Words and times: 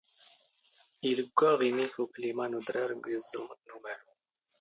ⵉⵍⴳⴳⵯⴰⵖ 1.09 1.59
ⵉⵎⵉⴽⴽ 1.67 1.93
ⵓⴽⵍⵉⵎⴰ 2.03 2.43
ⵏ 2.49 2.53
ⵓⴷⵔⴰⵔ 2.59 2.89
ⴳ 2.99 3.07
ⵉⵣⵣⵍⵎⴹ 3.11 3.51
ⵏ 3.67 3.69
ⵓⵎⴰⵍⵓ. 3.75 4.05